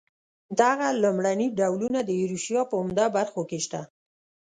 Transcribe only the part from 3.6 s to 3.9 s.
شته.